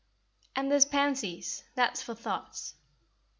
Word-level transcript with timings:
"And 0.55 0.71
there's 0.71 0.85
pansies, 0.87 1.63
that's 1.75 2.01
for 2.01 2.15
thoughts." 2.15 2.73